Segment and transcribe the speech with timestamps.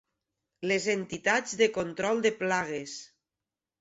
[0.69, 2.97] Les entitats de control de plagues.